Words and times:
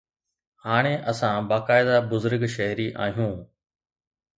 هاڻي 0.65 0.93
اسان 1.11 1.39
باقاعده 1.51 1.97
بزرگ 2.13 2.41
شهري 2.57 2.87
آهيون. 3.09 3.35